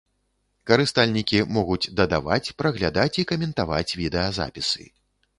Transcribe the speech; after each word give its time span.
Карыстальнікі 0.69 1.41
могуць 1.57 1.91
дадаваць, 1.99 2.53
праглядаць 2.61 3.13
і 3.25 3.25
каментаваць 3.33 3.95
відэазапісы. 3.99 4.87